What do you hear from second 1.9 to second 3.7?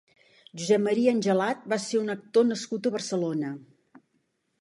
un actor nascut a Barcelona.